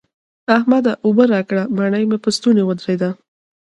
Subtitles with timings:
[0.57, 0.91] احمده!
[1.05, 3.09] اوبه راکړه؛ مړۍ مې په ستونې ودرېده.